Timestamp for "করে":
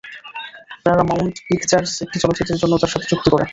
3.31-3.45